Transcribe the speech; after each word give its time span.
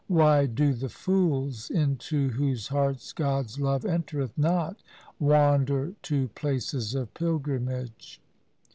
Why 0.07 0.47
do 0.47 0.73
the 0.73 0.89
fools 0.89 1.69
into 1.69 2.29
whose 2.29 2.69
hearts 2.69 3.13
God's 3.13 3.59
love 3.59 3.85
entereth 3.85 4.35
not, 4.35 4.81
wander 5.19 5.93
to 6.01 6.29
places 6.29 6.95
of 6.95 7.13
pilgrimage 7.13 8.19